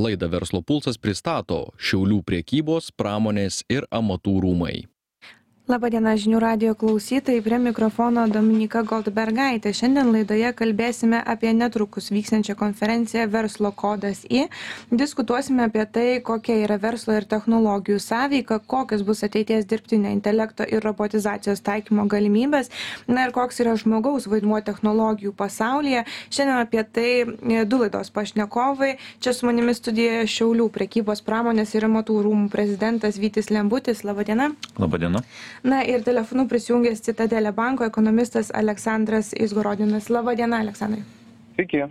Laidą 0.00 0.30
Verslo 0.32 0.62
pulsas 0.64 0.96
pristato 0.96 1.58
Šiaulių 1.76 2.22
priekybos, 2.24 2.88
pramonės 2.96 3.60
ir 3.68 3.84
amatų 3.92 4.38
rūmai. 4.46 4.76
Labadiena 5.70 6.16
žinių 6.18 6.38
radio 6.42 6.72
klausytojai, 6.74 7.38
prie 7.46 7.58
mikrofono 7.62 8.24
Dominika 8.26 8.80
Goldbergaitė. 8.82 9.70
Šiandien 9.70 10.08
laidoje 10.10 10.48
kalbėsime 10.58 11.20
apie 11.22 11.52
netrukus 11.54 12.08
vyksiančią 12.10 12.56
konferenciją 12.58 13.28
Verslo 13.30 13.70
kodas 13.70 14.24
į. 14.26 14.48
Diskutuosime 14.90 15.68
apie 15.68 15.84
tai, 15.86 16.06
kokia 16.26 16.56
yra 16.64 16.74
verslo 16.82 17.14
ir 17.14 17.26
technologijų 17.30 18.00
sąveika, 18.02 18.58
kokios 18.72 19.04
bus 19.06 19.22
ateities 19.22 19.68
dirbtinio 19.70 20.10
intelekto 20.10 20.66
ir 20.66 20.82
robotizacijos 20.82 21.62
taikymo 21.62 22.08
galimybės, 22.10 22.72
na 23.06 23.28
ir 23.28 23.34
koks 23.36 23.62
yra 23.62 23.76
žmogaus 23.78 24.26
vaidmuo 24.32 24.58
technologijų 24.66 25.36
pasaulyje. 25.38 26.02
Šiandien 26.34 26.64
apie 26.64 26.82
tai 26.82 27.08
e, 27.22 27.62
du 27.62 27.78
laidos 27.84 28.10
pašnekovai. 28.10 28.96
Čia 29.22 29.36
su 29.38 29.46
manimi 29.46 29.78
studijoje 29.78 30.26
Šiaulių 30.34 30.66
prekybos 30.74 31.22
pramonės 31.22 31.78
ir 31.78 31.86
amatų 31.92 32.18
rūmų 32.26 32.50
prezidentas 32.50 33.22
Vytis 33.22 33.54
Lembutis. 33.54 34.02
Labadiena. 34.02 34.50
Labadiena 34.82 35.22
na 35.62 35.82
ir 35.84 36.04
telefonu 36.04 36.48
prisijungęs 36.48 37.02
citadele 37.06 37.52
banko 37.52 37.84
ekonomistas 37.84 38.52
aleksandras 38.54 39.32
izgorodinas 39.36 40.10
laba 40.10 40.34
diena 40.34 40.62
aleksandrai 40.64 41.02
Sveiki. 41.60 41.82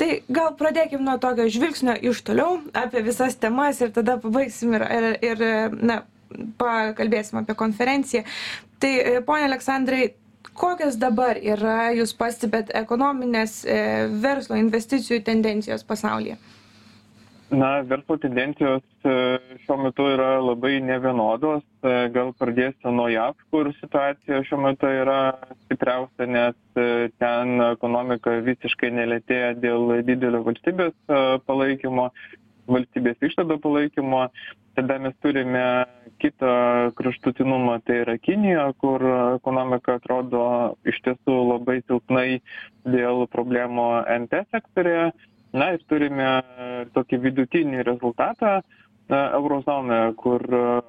Tai 0.00 0.08
gal 0.28 0.52
pradėkim 0.58 1.04
nuo 1.06 1.14
tokio 1.22 1.46
žvilgsnio 1.52 1.94
iš 2.10 2.22
toliau 2.26 2.58
apie 2.74 3.04
visas 3.06 3.36
temas 3.38 3.80
ir 3.80 3.92
tada 3.94 4.16
pabaigsim 4.18 4.74
ir, 4.74 4.84
ir, 4.98 5.06
ir 5.30 5.44
na, 5.78 6.00
pakalbėsim 6.58 7.40
apie 7.42 7.54
konferenciją. 7.54 8.24
Tai, 8.82 8.92
ponia 9.28 9.46
Aleksandrai, 9.48 10.08
kokios 10.56 10.98
dabar 11.00 11.38
yra, 11.38 11.92
jūs 11.96 12.12
pastebėt, 12.18 12.72
ekonominės 12.76 13.62
e, 13.64 13.78
verslo 14.22 14.58
investicijų 14.60 15.22
tendencijos 15.24 15.86
pasaulyje? 15.86 16.36
Na 17.50 17.80
verslo 17.80 18.16
tendencijos 18.18 18.82
e, 19.04 19.38
šiuo 19.62 19.76
metu 19.84 20.06
yra 20.10 20.38
labai 20.42 20.80
nevienodos. 20.82 21.62
E, 21.86 21.92
gal 22.14 22.32
pradėsiu 22.40 22.90
nuo 22.94 23.06
jav 23.12 23.36
kur 23.54 23.70
situacija 23.78 24.42
šiuo 24.48 24.58
metu 24.64 24.90
yra 24.90 25.20
stipriausia 25.66 26.26
nes 26.26 26.58
e, 26.74 27.08
ten 27.22 27.60
ekonomika 27.70 28.38
visiškai 28.48 28.90
nelėtėja 28.98 29.54
dėl 29.62 30.00
didelio 30.08 30.42
valstybės 30.48 30.96
palaikymo 31.46 32.10
valstybės 32.66 33.22
išlaidų 33.22 33.60
palaikymo. 33.62 34.26
Tada 34.76 34.98
mes 35.00 35.14
turime 35.24 35.86
kitą 36.20 36.90
kraštutinumą 36.98 37.78
tai 37.86 38.02
yra 38.02 38.16
kinija 38.20 38.66
kur 38.82 39.00
ekonomika 39.36 39.96
atrodo 40.00 40.42
iš 40.84 40.98
tiesų 41.06 41.36
labai 41.52 41.78
silpnai 41.86 42.42
dėl 42.84 43.24
problemų 43.32 43.86
nt 44.18 44.42
sektoriuje 44.50 45.06
na 45.56 45.72
ir 45.76 45.84
turime 45.90 46.28
tokį 46.96 47.22
vidutinį 47.28 47.86
rezultatą 47.88 48.58
euro 49.08 49.60
zonoje 49.66 50.12
kur 50.20 50.42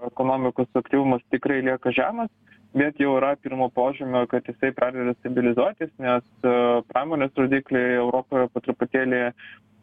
ekonomikos 0.10 0.70
aktyvumas 0.82 1.24
tikrai 1.34 1.62
lieka 1.66 1.94
žemas 1.94 2.32
bet 2.78 3.00
jau 3.02 3.16
yra 3.18 3.36
pirmų 3.42 3.70
požymių 3.78 4.26
kad 4.32 4.50
jisai 4.50 4.74
pradeda 4.76 5.14
stabilizuotis 5.20 5.94
nes 6.04 6.50
pramonės 6.92 7.38
rodikliai 7.40 7.98
europoje 8.02 8.50
po 8.54 8.64
truputėlį 8.66 9.22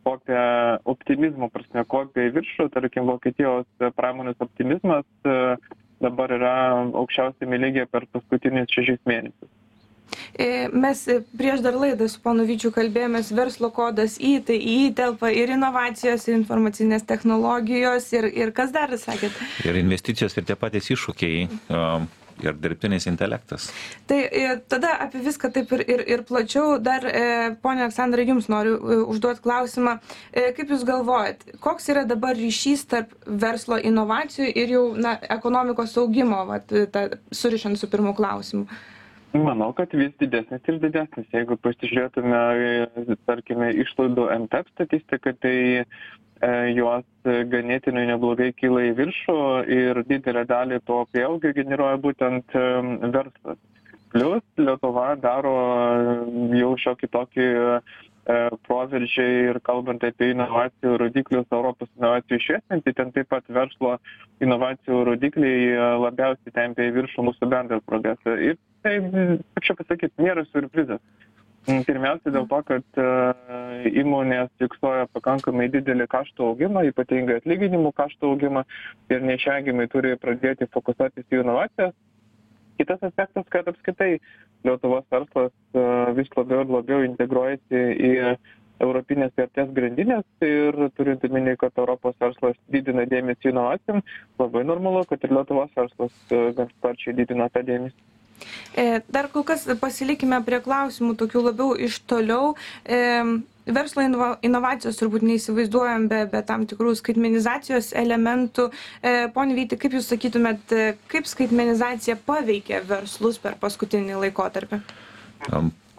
kopia 0.04 0.78
optimizmo 0.84 1.48
prasme 1.52 1.84
kopia 1.88 2.28
į 2.28 2.34
viršų. 2.38 2.68
Tarkim 2.74 3.08
vokietijos 3.08 3.66
pramonės 3.96 4.40
optimizmas 4.44 5.06
dabar 6.04 6.34
yra 6.36 6.54
aukščiausiame 6.84 7.60
lygyje 7.62 7.86
per 7.92 8.06
paskutinius 8.12 8.72
šešis 8.74 9.00
mėnesius. 9.08 9.48
E, 9.48 9.63
mes 10.72 11.04
prieš 11.38 11.62
dar 11.64 11.76
laidą 11.78 12.08
su 12.10 12.20
ponu 12.24 12.46
Vyčiu 12.48 12.72
kalbėjomės 12.74 13.30
verslo 13.36 13.70
kodas 13.74 14.16
į, 14.18 14.34
tai 14.48 14.58
į 14.58 14.80
telpa 14.98 15.30
ir 15.34 15.54
inovacijos, 15.54 16.26
ir 16.28 16.38
informacinės 16.40 17.06
technologijos, 17.08 18.10
ir, 18.16 18.28
ir 18.32 18.52
kas 18.56 18.74
dar 18.74 18.92
sakėt? 18.98 19.38
Ir 19.64 19.80
investicijos, 19.80 20.36
ir 20.36 20.46
tie 20.48 20.58
patys 20.58 20.90
iššūkiai. 20.94 21.48
Um, 21.70 22.10
ir 22.42 22.56
dirbtinis 22.62 23.06
intelektas. 23.06 23.68
Tai 24.06 24.18
e, 24.26 24.46
tada 24.68 24.94
apie 25.04 25.20
viską 25.24 25.50
taip 25.54 25.72
ir, 25.76 25.84
ir, 25.88 26.02
ir 26.14 26.24
plačiau. 26.26 26.78
Dar, 26.82 27.06
e, 27.06 27.52
ponia 27.62 27.86
Aleksandra, 27.86 28.24
jums 28.26 28.48
noriu 28.52 28.76
e, 28.78 28.98
užduoti 29.14 29.44
klausimą. 29.44 29.98
E, 30.32 30.48
kaip 30.56 30.72
Jūs 30.74 30.86
galvojat, 30.88 31.44
koks 31.64 31.90
yra 31.94 32.04
dabar 32.08 32.36
ryšys 32.38 32.86
tarp 32.90 33.14
verslo 33.26 33.78
inovacijų 33.78 34.50
ir 34.50 34.74
jau 34.76 34.84
na, 34.98 35.14
ekonomikos 35.36 35.94
augimo, 36.00 36.42
vat, 36.50 36.74
ta, 36.92 37.06
surišant 37.30 37.78
su 37.80 37.90
pirmu 37.92 38.16
klausimu? 38.18 38.66
E, 39.34 39.38
manau 39.38 39.72
kad 39.74 39.94
vis 39.98 40.12
didesnis 40.22 40.68
ir 40.70 40.76
didesnis. 40.82 41.26
Jeigu 41.34 41.56
pasižiūrėtume 41.58 42.40
į 43.10 43.16
tarkime 43.26 43.72
išlaidų 43.82 44.28
mtep 44.44 44.68
statistiką 44.70 45.32
tai 45.42 45.56
e, 45.82 45.84
jos 46.76 47.30
ganėtinai 47.50 48.04
neblogai 48.12 48.52
kyla 48.54 48.84
į 48.90 48.92
viršų 49.00 49.38
ir 49.76 50.02
didelę 50.06 50.44
dalį 50.46 50.78
to 50.86 51.00
prieaugio 51.10 51.50
generuoja 51.56 51.98
būtent 52.04 52.54
e, 52.54 52.62
verslas. 53.16 53.58
Plius 54.14 54.44
lietuva 54.62 55.16
daro 55.18 55.54
jau 56.54 56.68
šiokį 56.84 57.08
tokį 57.16 57.46
e, 57.50 57.80
proveržį 58.68 59.26
ir 59.48 59.58
kalbant 59.66 60.06
apie 60.06 60.28
inovacijų 60.30 60.92
rodiklius 61.02 61.48
europos 61.58 61.90
inovacijų 61.98 62.38
išviešinti 62.38 62.94
ten 63.00 63.10
taip 63.18 63.32
pat 63.34 63.50
verslo 63.58 63.96
inovacijų 64.46 65.02
rodikliai 65.10 65.74
labiausiai 66.04 66.54
tempia 66.54 66.86
į 66.86 66.94
viršų 67.00 67.26
mūsų 67.32 67.50
bendrą 67.50 67.80
progresą. 67.90 68.38
Ir 68.38 68.62
tai 68.84 68.98
kaip 69.00 69.64
čia 69.64 69.76
pasakyt 69.80 70.12
nėra 70.20 70.44
siurprizas. 70.50 71.02
Pirmiausia 71.64 72.28
dėl 72.28 72.44
to 72.48 72.58
kad 72.68 72.98
e, 73.00 73.04
įmonės 74.02 74.50
fiksuoja 74.60 75.06
pakankamai 75.16 75.70
didelį 75.72 76.06
kaštų 76.12 76.50
augimą 76.50 76.82
ypatingai 76.90 77.38
atlyginimų 77.40 77.92
kaštų 77.96 78.34
augimą 78.34 78.64
ir 79.08 79.24
neišvengiamai 79.24 79.86
turi 79.92 80.12
pradėti 80.20 80.68
fokusuotis 80.76 81.24
į 81.32 81.40
inovacijas. 81.40 81.96
Kitas 82.76 83.06
aspektas 83.08 83.48
kad 83.54 83.70
apskritai 83.72 84.18
lietuvos 84.68 85.08
verslas 85.14 85.54
e, 85.72 85.86
vis 86.20 86.28
labiau 86.36 86.66
ir 86.66 86.76
labiau 86.76 87.08
integruojasi 87.08 87.84
į 88.10 88.12
europinės 88.84 89.32
vertės 89.38 89.72
grandines 89.72 90.44
ir 90.44 90.76
turint 90.98 91.24
omeny 91.24 91.56
kad 91.56 91.80
europos 91.80 92.18
verslas 92.20 92.58
didina 92.74 93.06
dėmesį 93.08 93.54
inovacijom 93.54 94.04
labai 94.42 94.66
normalu 94.68 95.06
kad 95.08 95.24
ir 95.24 95.32
lietuvos 95.32 95.72
verslas 95.78 96.18
e, 96.28 96.50
gan 96.58 96.68
sparčiai 96.76 97.16
didina 97.22 97.48
tą 97.54 97.64
dėmesį 97.64 98.13
dar 99.08 99.28
kol 99.32 99.44
kas 99.46 99.66
pasilikime 99.80 100.40
prie 100.46 100.60
klausimų 100.64 101.14
tokių 101.20 101.42
labiau 101.48 101.74
iš 101.78 102.00
toliau. 102.10 102.54
E, 102.84 103.00
verslo 103.64 104.04
inovacijos 104.44 104.98
turbūt 105.00 105.24
neįsivaizduojam 105.24 106.08
be, 106.10 106.24
be 106.30 106.42
tam 106.46 106.66
tikrų 106.68 106.94
skaitmenizacijos 107.00 107.92
elementų. 107.96 108.70
E, 109.00 109.14
pone 109.34 109.56
Vyti, 109.56 109.78
kaip 109.80 109.96
Jūs 109.96 110.10
sakytumėt, 110.12 110.74
kaip 111.12 111.30
skaitmenizacija 111.30 112.18
paveikia 112.26 112.82
verslus 112.88 113.40
per 113.40 113.56
paskutinį 113.62 114.18
laikotarpį? 114.26 114.82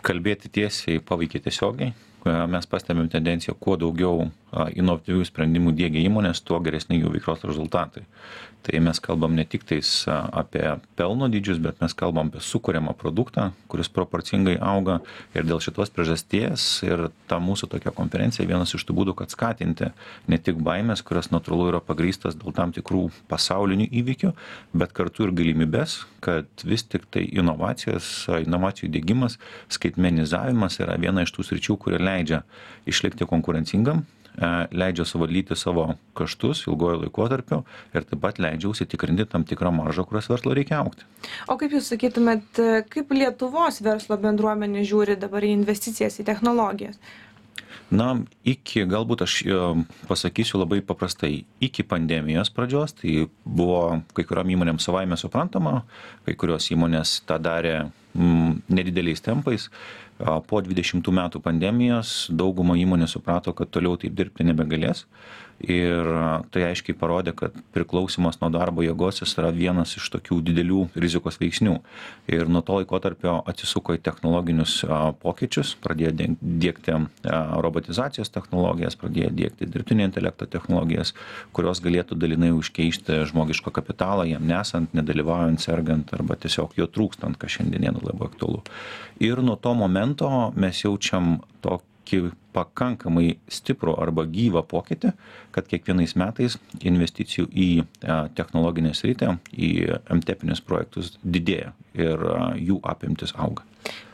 Kalbėti 0.05 0.51
tiesiai 0.59 1.01
paveikia 1.01 1.41
tiesiogiai. 1.47 1.95
Mes 2.25 2.65
pastebėm 2.65 3.05
tendenciją, 3.13 3.53
kuo 3.61 3.75
daugiau 3.77 4.29
inovatyvių 4.73 5.27
sprendimų 5.29 5.75
dėgia 5.77 6.01
įmonės, 6.07 6.41
tuo 6.41 6.57
geresni 6.65 6.97
jų 6.97 7.11
veiklos 7.13 7.45
rezultatai. 7.45 8.05
Tai 8.65 8.79
mes 8.81 8.97
kalbam 8.97 9.35
ne 9.37 9.43
tiktais 9.45 10.07
apie 10.09 10.63
pelno 10.97 11.27
dydžius 11.29 11.59
bet 11.61 11.83
mes 11.83 11.93
kalbam 11.93 12.31
apie 12.31 12.41
sukuriamą 12.41 12.95
produktą 12.97 13.51
kuris 13.69 13.91
proporcingai 13.93 14.55
auga 14.57 14.95
ir 15.37 15.45
dėl 15.45 15.61
šitos 15.61 15.91
priežasties 15.93 16.65
ir 16.87 17.03
ta 17.29 17.37
mūsų 17.37 17.69
tokia 17.75 17.93
konferencija 17.93 18.47
vienas 18.49 18.73
iš 18.73 18.87
tų 18.87 18.95
būdų 18.97 19.13
kad 19.19 19.29
skatinti 19.29 19.91
ne 20.31 20.39
tik 20.41 20.57
baimes 20.65 21.05
kurios 21.05 21.29
natūralu 21.29 21.69
yra 21.75 21.83
pagrįstos 21.85 22.39
dėl 22.41 22.55
tam 22.57 22.73
tikrų 22.73 23.03
pasaulinių 23.29 23.85
įvykių 24.01 24.33
bet 24.73 24.97
kartu 24.97 25.27
ir 25.27 25.35
galimybes 25.37 25.99
kad 26.25 26.49
vis 26.65 26.87
tiktai 26.89 27.27
inovacijos 27.37 28.09
inovacijų 28.47 28.89
diegimas 28.97 29.37
skaitmenizavimas 29.77 30.79
yra 30.81 30.97
viena 30.97 31.27
iš 31.27 31.35
tų 31.37 31.45
sričių 31.51 31.77
kuri 31.85 32.01
leidžia 32.01 32.14
išlikti 32.85 33.27
konkurencingam 33.29 34.05
E, 34.35 34.47
leidžia 34.75 35.05
suvaldyti 35.07 35.55
savo 35.55 35.93
kaštus 36.13 36.65
ilguoju 36.67 37.05
laikotarpiu 37.05 37.61
ir 37.95 38.03
taip 38.03 38.19
pat 38.19 38.39
leidžia 38.43 38.67
užsitikrinti 38.67 39.25
tam 39.31 39.45
tikrą 39.47 39.71
maržą, 39.71 40.03
kurios 40.09 40.27
verslo 40.27 40.55
reikia 40.57 40.81
aukti. 40.81 41.07
O 41.47 41.55
kaip 41.61 41.71
Jūs 41.75 41.87
sakytumėt, 41.93 42.59
kaip 42.91 43.13
Lietuvos 43.15 43.79
verslo 43.85 44.17
bendruomenė 44.19 44.83
žiūri 44.89 45.15
dabar 45.21 45.45
į 45.47 45.53
investicijas 45.55 46.19
į 46.19 46.27
technologijas? 46.27 46.99
Na, 47.93 48.07
iki, 48.47 48.83
galbūt 48.89 49.23
aš 49.25 49.35
e, 49.45 49.59
pasakysiu 50.09 50.59
labai 50.61 50.81
paprastai, 50.85 51.43
iki 51.63 51.85
pandemijos 51.85 52.49
pradžios, 52.53 52.95
tai 52.97 53.27
buvo 53.45 54.01
kai 54.17 54.25
kuriam 54.27 54.49
įmonėm 54.55 54.81
savaime 54.81 55.17
suprantama, 55.21 55.83
kai 56.25 56.33
kurios 56.39 56.71
įmonės 56.73 57.19
tą 57.29 57.37
darė 57.41 57.75
mm, 57.85 58.65
nedideliais 58.73 59.23
tempais. 59.25 59.69
Po 60.15 60.61
20 60.63 61.03
metų 61.11 61.41
pandemijos 61.43 62.29
dauguma 62.31 62.77
įmonė 62.79 63.09
suprato, 63.11 63.51
kad 63.51 63.67
toliau 63.67 63.97
taip 63.99 64.13
dirbti 64.15 64.45
nebegalės 64.47 65.03
ir 65.63 66.09
tai 66.51 66.65
aiškiai 66.69 66.97
parodė 66.99 67.33
kad 67.37 67.55
priklausymas 67.75 68.41
nuo 68.41 68.49
darbo 68.53 68.83
jėgos 68.83 69.21
jis 69.21 69.35
yra 69.39 69.51
vienas 69.55 69.95
iš 69.95 70.09
tokių 70.13 70.41
didelių 70.49 70.81
rizikos 70.99 71.39
veiksnių. 71.39 71.77
Ir 72.31 72.49
nuo 72.51 72.61
to 72.65 72.79
laikotarpio 72.81 73.37
atsisuko 73.47 73.95
į 73.95 74.01
technologinius 74.05 74.81
pokyčius 75.21 75.75
pradėjo 75.81 76.11
diegti 76.41 76.97
robotizacijos 77.65 78.33
technologijas 78.35 78.99
pradėjo 78.99 79.31
diegti 79.35 79.69
dirbtinio 79.71 80.09
intelekto 80.09 80.47
technologijas 80.49 81.15
kurios 81.55 81.81
galėtų 81.83 82.19
dalinai 82.19 82.51
užkeišti 82.55 83.23
žmogišką 83.31 83.73
kapitalą 83.75 84.27
jam 84.29 84.45
nesant 84.47 84.93
nedalyvaujant 84.97 85.63
sergant 85.63 86.13
arba 86.15 86.37
tiesiog 86.39 86.75
jo 86.79 86.87
trūkstant 86.91 87.39
kas 87.39 87.57
šiandien 87.57 87.87
dienai 87.87 88.03
labai 88.03 88.29
aktualu. 88.29 88.63
Ir 89.23 89.41
nuo 89.43 89.55
to 89.55 89.73
momento 89.77 90.29
mes 90.55 90.83
jaučiam 90.83 91.37
tokį 91.63 91.94
tokį 92.05 92.31
pakankamai 92.53 93.37
stiprų 93.51 93.97
arba 93.99 94.25
gyvą 94.25 94.63
pokytį, 94.63 95.11
kad 95.51 95.67
kiekvienais 95.67 96.15
metais 96.15 96.57
investicijų 96.79 97.49
į 97.51 97.85
technologinę 98.35 98.93
sritį, 98.95 99.37
į 99.51 99.99
MTEPinius 100.13 100.61
projektus 100.61 101.17
didėja 101.23 101.73
ir 101.93 102.19
jų 102.55 102.79
apimtis 102.83 103.33
auga. 103.35 103.63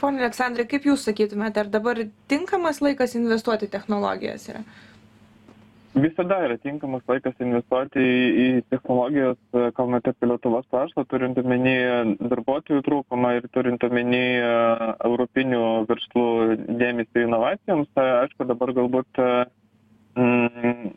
Pone 0.02 0.20
Aleksandrai, 0.20 0.66
kaip 0.68 0.84
Jūs 0.86 1.06
sakytumėte, 1.08 1.62
ar 1.62 1.70
dabar 1.72 2.02
tinkamas 2.28 2.82
laikas 2.82 3.16
investuoti 3.16 3.70
technologijas 3.72 4.50
yra? 4.50 4.64
Visada 5.94 6.38
yra 6.46 6.58
tinkamas 6.62 7.04
laikas 7.10 7.36
investuoti 7.44 8.00
į, 8.00 8.20
į 8.44 8.48
technologijas, 8.72 9.40
kalbant 9.76 10.08
apie 10.08 10.30
Lietuvos 10.30 10.68
verslą, 10.72 11.04
turint 11.12 11.40
omeny 11.42 11.74
darbuotojų 12.20 12.84
trūkumą 12.86 13.34
ir 13.40 13.48
turint 13.56 13.84
omeny 13.84 14.22
europinių 14.40 15.64
verslų 15.90 16.28
dėmesį 16.82 17.26
inovacijoms. 17.26 17.92
Tai 17.98 18.08
aišku, 18.22 18.48
dabar 18.48 18.72
galbūt 18.78 19.22
mm, 20.16 20.96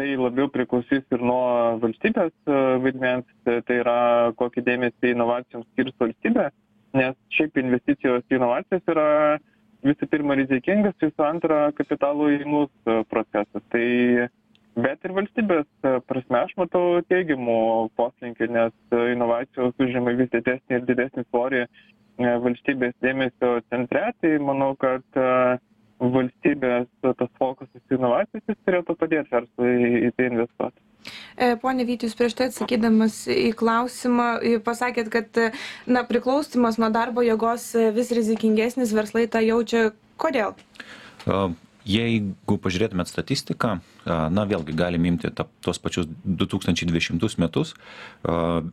tai 0.00 0.08
labiau 0.16 0.48
priklausys 0.52 1.04
ir 1.12 1.20
nuo 1.20 1.76
valstybės 1.82 2.32
vaidmens, 2.84 3.28
tai 3.44 3.80
yra 3.82 4.00
kokį 4.40 4.64
dėmesį 4.64 5.14
inovacijoms 5.14 5.68
skirs 5.74 5.96
valstybė, 6.00 6.48
nes 6.96 7.16
šiaip 7.36 7.60
investicijos 7.60 8.24
į 8.30 8.40
inovacijas 8.40 8.88
yra 8.88 9.08
visų 9.86 10.08
pirma 10.12 10.36
rizikingas, 10.38 10.96
visų 11.00 11.24
antra 11.26 11.70
kapitalo 11.76 12.28
įimus 12.34 12.70
e, 12.86 13.00
procesas. 13.12 13.64
Tai 13.72 13.86
bet 14.80 15.06
ir 15.06 15.14
valstybės 15.16 15.66
e, 15.84 15.94
prasme 16.08 16.42
aš 16.42 16.52
matau 16.60 17.00
teigiamų 17.10 17.56
poslinkių, 18.00 18.50
nes 18.56 18.76
e, 18.92 19.00
inovacijos 19.14 19.74
užima 19.80 20.14
vis 20.18 20.30
didesnį 20.34 20.80
ir 20.80 20.86
didesnį 20.90 21.26
svorį 21.30 21.64
valstybės 22.20 22.92
dėmesio 23.00 23.54
centre, 23.72 24.02
tai 24.20 24.34
manau, 24.44 24.74
kad 24.76 25.20
valstybės 26.00 26.90
tas 27.00 27.30
fokusas 27.40 27.80
į 27.88 27.96
inovacijas 27.96 28.44
jis 28.50 28.58
turėtų 28.66 28.96
padėti 29.00 29.32
verslui 29.32 30.02
į 30.04 30.10
tai 30.18 30.26
investuoti. 30.28 30.89
E, 31.36 31.54
pone 31.62 31.86
Vyti, 31.88 32.08
jūs 32.08 32.18
prieš 32.18 32.36
tai 32.38 32.50
atsakydamas 32.50 33.22
į 33.32 33.50
klausimą 33.58 34.28
pasakėt, 34.66 35.10
kad 35.12 35.40
na, 35.86 36.04
priklausimas 36.08 36.80
nuo 36.82 36.92
darbo 36.94 37.24
jėgos 37.26 37.70
vis 37.96 38.12
rizikingesnis 38.16 38.94
verslai 38.96 39.26
tą 39.30 39.42
jaučia. 39.44 39.90
Kodėl? 40.20 40.52
Jeigu 41.88 42.58
pažiūrėtumėt 42.60 43.08
statistiką, 43.08 43.78
na 44.04 44.42
vėlgi 44.44 44.74
galim 44.76 45.06
imti 45.08 45.30
ta, 45.32 45.46
tos 45.64 45.78
pačius 45.80 46.08
2020 46.24 47.38
metus, 47.40 47.72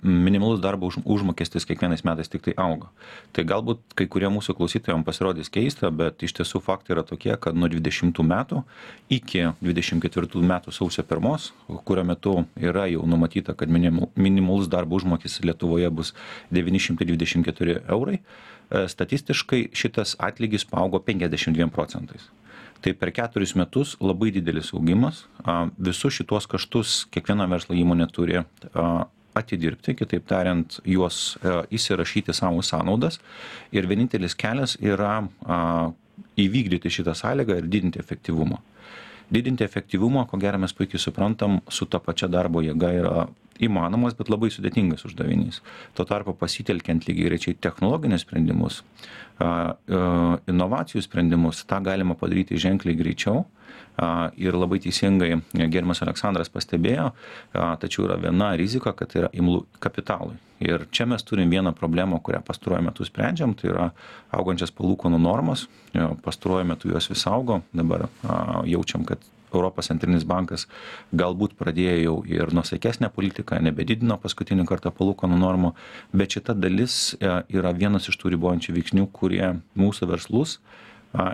minimalus 0.04 0.60
darbo 0.60 0.90
už, 0.92 1.00
užmokestis 1.08 1.64
kiekvienais 1.70 2.04
metais 2.04 2.28
tik 2.28 2.44
tai 2.44 2.56
auga. 2.60 2.90
Tai 3.32 3.46
galbūt 3.48 3.96
kai 3.96 4.10
kurie 4.12 4.28
mūsų 4.34 4.58
klausytojams 4.58 5.08
pasirodys 5.08 5.52
keista, 5.54 5.88
bet 5.88 6.24
iš 6.28 6.36
tiesų 6.40 6.60
faktai 6.66 6.98
yra 6.98 7.06
tokie, 7.08 7.32
kad 7.40 7.56
nuo 7.56 7.70
20 7.72 8.12
metų 8.28 8.64
iki 9.08 9.46
24 9.64 10.44
metų 10.52 10.76
sausio 10.76 11.06
1, 11.08 11.52
kurio 11.88 12.04
metu 12.08 12.36
yra 12.60 12.90
jau 12.92 13.06
numatyta, 13.08 13.56
kad 13.56 13.72
minimalus 13.72 14.68
darbo 14.68 15.00
užmokestis 15.00 15.48
Lietuvoje 15.48 15.88
bus 15.96 16.12
924 16.52 17.80
eurai, 17.88 18.20
statistiškai 18.68 19.70
šitas 19.72 20.18
atlygis 20.20 20.68
paaugo 20.68 21.00
52 21.00 21.72
procentais 21.72 22.28
tai 22.82 22.94
per 22.94 23.12
keturis 23.16 23.56
metus 23.58 23.96
labai 24.02 24.32
didelis 24.36 24.74
augimas 24.74 25.26
visus 25.78 26.18
šituos 26.20 26.48
kaštus 26.50 27.04
kiekviena 27.14 27.48
verslo 27.50 27.76
įmonė 27.76 28.10
turi 28.14 28.42
atidirbti, 29.38 29.96
kitaip 29.98 30.26
tariant, 30.30 30.80
juos 30.86 31.38
įsirašyti 31.74 32.34
savo 32.34 32.64
sąnaudas. 32.66 33.20
Ir 33.76 33.86
vienintelis 33.90 34.36
kelias 34.38 34.78
yra 34.82 35.20
įvykdyti 36.38 36.92
šitą 36.94 37.14
sąlygą 37.18 37.60
ir 37.60 37.70
didinti 37.70 38.02
efektyvumą. 38.02 38.58
Didinti 39.34 39.66
efektyvumą, 39.66 40.24
ko 40.30 40.40
gero 40.40 40.60
mes 40.62 40.74
puikiai 40.74 41.02
suprantam, 41.04 41.60
su 41.70 41.86
ta 41.86 42.00
pačia 42.00 42.30
darbo 42.32 42.64
jėga 42.64 42.94
yra 42.96 43.28
įmanomas, 43.64 44.16
bet 44.18 44.30
labai 44.32 44.50
sudėtingas 44.54 45.06
uždavinys. 45.08 45.62
Tuo 45.98 46.06
tarpu 46.08 46.36
pasitelkiant 46.38 47.08
lygiai 47.10 47.34
rečiai 47.34 47.58
technologinius 47.60 48.26
sprendimus, 48.28 48.82
inovacijų 49.38 51.04
sprendimus, 51.06 51.66
tą 51.70 51.82
galima 51.86 52.18
padaryti 52.18 52.60
ženkliai 52.60 52.98
greičiau. 52.98 53.46
Ir 54.38 54.54
labai 54.54 54.78
teisingai 54.82 55.40
gerimas 55.74 56.04
Aleksandras 56.06 56.52
pastebėjo, 56.54 57.08
tačiau 57.82 58.06
yra 58.06 58.18
viena 58.22 58.52
rizika, 58.58 58.94
kad 58.94 59.10
tai 59.10 59.24
yra 59.24 59.30
imlų 59.34 59.64
kapitalui. 59.82 60.38
Ir 60.62 60.86
čia 60.94 61.06
mes 61.10 61.26
turim 61.26 61.50
vieną 61.50 61.74
problemą, 61.78 62.20
kurią 62.22 62.44
pastaruoju 62.46 62.86
metu 62.86 63.06
sprendžiam, 63.06 63.54
tai 63.58 63.72
yra 63.74 63.88
augančias 64.34 64.74
palūkonų 64.74 65.18
normos. 65.22 65.66
Pastaruoju 66.26 66.70
metu 66.70 66.94
jos 66.94 67.10
vis 67.10 67.26
augo, 67.30 67.64
dabar 67.74 68.08
jaučiam, 68.70 69.06
kad 69.06 69.22
Europos 69.54 69.88
centrinis 69.92 70.26
bankas 70.28 70.68
galbūt 71.16 71.56
pradėjo 71.60 71.98
jau 72.02 72.16
ir 72.32 72.54
nuosaikesnę 72.56 73.10
politiką, 73.16 73.62
nebedidino 73.64 74.18
paskutinį 74.22 74.68
kartą 74.68 74.92
palūkanų 74.96 75.40
normų, 75.40 75.74
bet 76.14 76.38
šita 76.38 76.56
dalis 76.58 77.16
e, 77.20 77.32
yra 77.56 77.74
vienas 77.78 78.10
iš 78.12 78.20
tų 78.20 78.36
ribojančių 78.36 78.78
veiksnių, 78.80 79.08
kurie 79.16 79.56
mūsų 79.80 80.12
verslus 80.12 80.60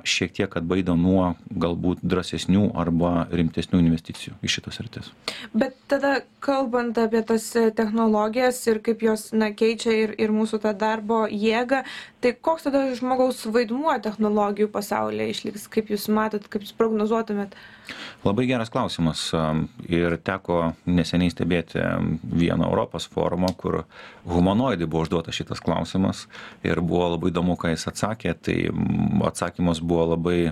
šiek 0.08 0.34
tiek 0.38 0.56
atbaido 0.58 0.96
nuo 1.00 1.34
galbūt 1.50 2.04
drąsesnių 2.06 2.70
arba 2.80 3.28
rimtesnių 3.34 3.82
investicijų 3.84 4.36
į 4.44 4.52
šitas 4.56 4.80
rytis. 4.84 5.10
Bet 5.54 5.76
tada, 5.92 6.20
kalbant 6.44 6.98
apie 7.02 7.24
tas 7.28 7.50
technologijas 7.76 8.62
ir 8.70 8.80
kaip 8.86 9.04
jos 9.04 9.32
na, 9.36 9.52
keičia 9.52 9.96
ir, 10.06 10.16
ir 10.22 10.34
mūsų 10.36 10.62
tą 10.64 10.74
darbo 10.78 11.24
jėgą, 11.28 11.84
tai 12.24 12.34
koks 12.34 12.70
tada 12.70 12.86
žmogaus 12.96 13.44
vaidmuo 13.50 13.96
technologijų 14.04 14.70
pasaulyje 14.74 15.30
išliks, 15.34 15.68
kaip 15.74 15.92
jūs 15.94 16.10
matot, 16.14 16.48
kaip 16.48 16.66
jūs 16.66 16.76
prognozuotumėt? 16.78 17.58
Labai 18.24 18.46
geras 18.48 18.72
klausimas. 18.72 19.26
Ir 19.92 20.16
teko 20.24 20.60
neseniai 20.88 21.34
stebėti 21.34 21.82
vieną 22.24 22.70
Europos 22.70 23.10
forumą, 23.12 23.50
kur 23.60 23.82
humanoidai 24.30 24.88
buvo 24.88 25.04
užduotas 25.04 25.36
šitas 25.36 25.60
klausimas 25.64 26.24
ir 26.64 26.80
buvo 26.80 27.10
labai 27.18 27.34
įdomu, 27.34 27.58
ką 27.60 27.74
jis 27.74 27.90
atsakė. 27.92 28.36
Tai 28.40 28.58
atsakymas 29.64 29.82
buvo 29.82 30.06
labai 30.16 30.52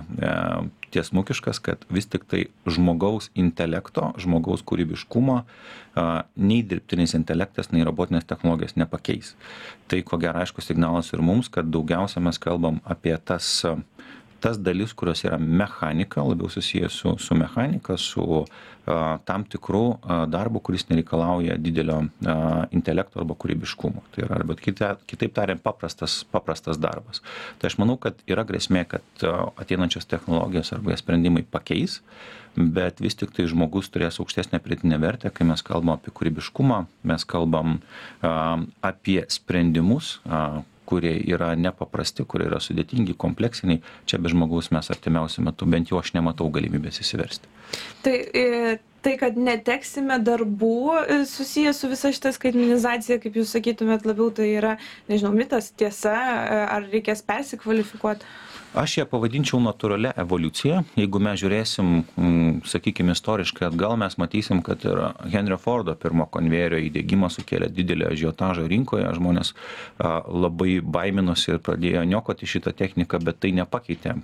tiesmukiškas, 0.90 1.58
kad 1.58 1.84
vis 1.90 2.06
tik 2.06 2.24
tai 2.24 2.46
žmogaus 2.66 3.30
intelekto, 3.34 4.12
žmogaus 4.18 4.62
kūrybiškumo 4.62 5.42
nei 6.36 6.62
dirbtinis 6.62 7.14
intelektas, 7.14 7.70
nei 7.72 7.84
robotinės 7.84 8.24
technologijos 8.24 8.76
nepakeis. 8.76 9.34
Tai 9.88 10.02
ko 10.02 10.18
gero 10.18 10.40
aišku 10.40 10.60
signalas 10.64 11.12
ir 11.12 11.20
mums, 11.20 11.48
kad 11.48 11.68
daugiausia 11.68 12.20
mes 12.20 12.38
kalbam 12.38 12.80
apie 12.84 13.16
tas 13.24 13.64
tas 14.42 14.58
dalis 14.58 14.92
kurios 14.98 15.22
yra 15.24 15.38
mechanika 15.38 16.24
labiau 16.26 16.50
susiję 16.50 16.88
su 16.88 17.16
su 17.18 17.34
mechanika 17.34 17.96
su 17.96 18.44
a 18.86 19.18
tam 19.24 19.44
tikru 19.44 19.98
darbu 20.26 20.60
kuris 20.60 20.88
nereikalauja 20.88 21.56
didelio 21.56 22.02
a 22.26 22.66
intelekto 22.70 23.20
arba 23.20 23.36
kūrybiškumo. 23.38 24.02
Tai 24.10 24.24
yra 24.24 24.40
arba 24.40 24.56
kita 24.58 24.96
kitaip 25.06 25.34
tariant 25.36 25.62
paprastas 25.62 26.24
paprastas 26.24 26.80
darbas. 26.82 27.22
Tai 27.58 27.70
aš 27.70 27.78
manau 27.78 27.96
kad 27.96 28.18
yra 28.26 28.42
grėsmė 28.48 28.84
kad 28.90 29.26
ateinančios 29.62 30.08
technologijos 30.10 30.72
arba 30.74 30.98
sprendimai 30.98 31.44
pakeis 31.46 32.00
bet 32.56 33.00
vis 33.00 33.16
tiktai 33.16 33.46
žmogus 33.48 33.88
turės 33.92 34.18
aukštesnę 34.20 34.58
pridėtinę 34.60 34.98
vertę 35.00 35.30
kai 35.30 35.46
mes 35.48 35.62
kalbam 35.64 35.94
apie 35.94 36.12
kūrybiškumą 36.12 36.82
mes 37.08 37.24
kalbam 37.24 37.78
a 38.20 38.58
apie 38.82 39.22
sprendimus 39.28 40.18
a 40.26 40.62
kurie 40.92 41.16
yra 41.32 41.52
nepaprasti 41.56 42.28
kurie 42.28 42.50
yra 42.50 42.60
sudėtingi 42.62 43.16
kompleksiniai 43.24 43.82
čia 44.06 44.20
be 44.22 44.32
žmogaus 44.32 44.70
mes 44.76 44.92
artimiausiu 44.94 45.44
metu 45.48 45.68
bent 45.74 45.92
jau 45.92 46.00
aš 46.02 46.14
nematau 46.18 46.50
galimybės 46.54 47.02
išsiversti 47.04 47.52
tai 48.04 48.16
e, 48.44 48.46
tai 49.02 49.16
kad 49.20 49.36
neteksime 49.38 50.18
darbų 50.22 50.76
e, 51.02 51.18
susiję 51.28 51.74
su 51.74 51.90
visa 51.90 52.12
šita 52.14 52.32
skaitmenizacija, 52.36 53.18
kaip 53.22 53.36
jūs 53.40 53.54
sakytumėt, 53.56 54.06
labiau 54.08 54.30
tai 54.34 54.48
yra, 54.54 54.76
nežinau, 55.10 55.34
mitas, 55.36 55.72
tiesa, 55.74 56.14
e, 56.14 56.64
ar 56.76 56.88
reikės 56.92 57.24
persikvalifikuoti? 57.26 58.26
Aš 58.72 58.94
ją 59.02 59.04
pavadinčiau 59.04 59.58
natūralia 59.60 60.14
evoliucija. 60.16 60.78
Jeigu 60.96 61.20
mes 61.20 61.36
žiūrėsim, 61.42 61.90
sakykime, 62.64 63.12
istoriškai 63.12 63.66
atgal, 63.68 63.98
mes 64.00 64.16
matysim, 64.16 64.62
kad 64.64 64.86
ir 64.88 65.02
Henrio 65.34 65.58
Fordo 65.60 65.92
pirmo 66.00 66.24
konvejerio 66.32 66.80
įdėgymas 66.80 67.36
sukėlė 67.36 67.68
didelį 67.68 68.08
ažiotažą 68.14 68.64
rinkoje. 68.72 69.10
Žmonės 69.18 69.52
labai 70.00 70.78
baiminosi 70.80 71.52
ir 71.52 71.60
pradėjo 71.60 72.06
niokoti 72.14 72.48
šitą 72.48 72.72
techniką, 72.78 73.20
bet 73.20 73.42
tai 73.44 73.52
nepakeitė 73.60 74.16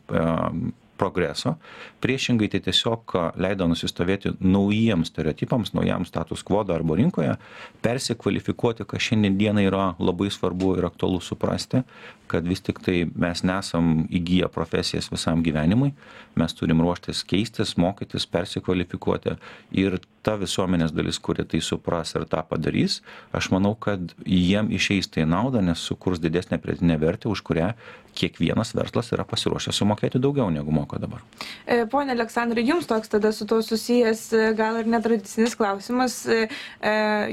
progreso. 0.98 1.54
Priešingai 2.02 2.50
tai 2.52 2.60
tiesiog 2.66 3.14
leido 3.40 3.68
nusistovėti 3.70 4.34
naujiems 4.42 5.12
stereotipams, 5.12 5.72
naujam 5.76 6.06
status 6.08 6.44
quo 6.46 6.64
darbo 6.66 6.98
rinkoje, 6.98 7.36
persikvalifikuoti, 7.84 8.86
kas 8.88 9.08
šiandien 9.08 9.38
dienai 9.38 9.68
yra 9.70 9.92
labai 9.98 10.30
svarbu 10.34 10.76
ir 10.78 10.88
aktualu 10.90 11.22
suprasti, 11.24 11.82
kad 12.28 12.46
vis 12.46 12.60
tik 12.64 12.82
tai 12.84 13.00
mes 13.08 13.42
nesam 13.46 14.04
įgyję 14.12 14.50
profesijas 14.52 15.08
visam 15.12 15.42
gyvenimui, 15.44 15.94
mes 16.38 16.54
turim 16.54 16.82
ruoštis 16.84 17.24
keistis, 17.28 17.76
mokytis, 17.80 18.28
persikvalifikuoti 18.28 19.38
ir 19.80 19.98
ta 20.28 20.36
visuomenės 20.36 20.92
dalis, 20.92 21.16
kuri 21.24 21.46
tai 21.48 21.62
supras 21.64 22.12
ir 22.18 22.26
tą 22.28 22.42
padarys, 22.50 22.98
aš 23.32 23.48
manau, 23.54 23.72
kad 23.80 24.12
jiem 24.28 24.68
išeis 24.76 25.08
tai 25.14 25.24
naudą, 25.28 25.62
nes 25.64 25.80
sukurs 25.80 26.20
didesnę 26.20 26.58
pridėtinę 26.60 26.98
vertę, 27.00 27.30
už 27.32 27.40
kurią 27.48 27.70
kiekvienas 28.18 28.74
verslas 28.76 29.12
yra 29.14 29.24
pasiruošęs 29.28 29.78
sumokėti 29.78 30.20
daugiau 30.20 30.50
negu 30.52 30.74
moka 30.74 30.98
dabar. 31.00 31.22
E, 31.64 31.84
pone 31.90 32.12
Aleksandrai, 32.12 32.64
jums 32.66 32.88
toks 32.90 33.12
tada 33.12 33.32
su 33.32 33.46
to 33.48 33.60
susijęs 33.64 34.24
e, 34.34 34.44
gal 34.58 34.80
ir 34.80 34.90
netradicinis 34.90 35.56
klausimas. 35.58 36.20
E, 36.26 36.44